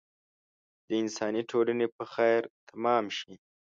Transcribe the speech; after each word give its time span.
د 0.87 0.89
انساني 1.01 1.41
ټولنې 1.51 1.87
په 1.95 2.03
خیر 2.13 2.41
تمام 2.69 3.05
شي. 3.17 3.33